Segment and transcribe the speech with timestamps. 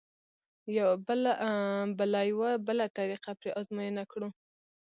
[1.97, 4.29] به لا یوه بله طریقه پرې ازموینه کړو.